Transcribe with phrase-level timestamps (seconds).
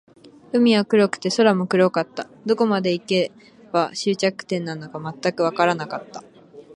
[0.51, 2.27] 海は黒くて、空も黒かった。
[2.47, 3.31] どこまで行け
[3.71, 6.23] ば、終着点なのか全くわからなかった。